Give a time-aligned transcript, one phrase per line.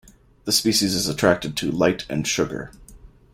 [0.45, 2.71] The species is attracted to light and sugar.